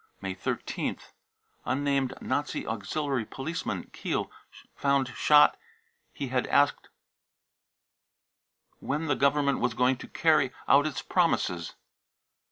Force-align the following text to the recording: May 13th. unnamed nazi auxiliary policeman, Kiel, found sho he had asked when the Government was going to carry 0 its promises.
May 0.19 0.33
13th. 0.33 1.11
unnamed 1.63 2.15
nazi 2.19 2.65
auxiliary 2.65 3.23
policeman, 3.23 3.91
Kiel, 3.93 4.31
found 4.73 5.09
sho 5.09 5.49
he 6.11 6.29
had 6.29 6.47
asked 6.47 6.89
when 8.79 9.05
the 9.05 9.15
Government 9.15 9.59
was 9.59 9.75
going 9.75 9.97
to 9.97 10.07
carry 10.07 10.51
0 10.67 10.87
its 10.87 11.03
promises. 11.03 11.75